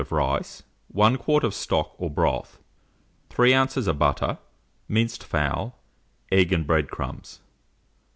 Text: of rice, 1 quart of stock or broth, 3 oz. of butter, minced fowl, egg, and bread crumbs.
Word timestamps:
of 0.01 0.11
rice, 0.11 0.63
1 0.87 1.17
quart 1.17 1.43
of 1.43 1.53
stock 1.53 1.93
or 1.99 2.09
broth, 2.09 2.57
3 3.29 3.53
oz. 3.53 3.85
of 3.85 3.99
butter, 3.99 4.39
minced 4.87 5.23
fowl, 5.23 5.77
egg, 6.31 6.51
and 6.51 6.65
bread 6.65 6.89
crumbs. 6.89 7.39